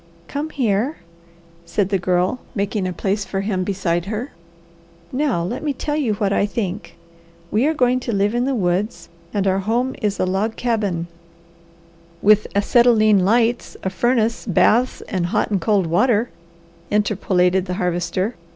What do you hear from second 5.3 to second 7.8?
let me tell you what I think. We are